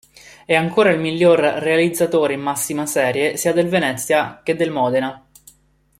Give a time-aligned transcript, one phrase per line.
[0.47, 5.23] È ancora il miglior realizzatore in massima serie sia del Venezia che del Modena.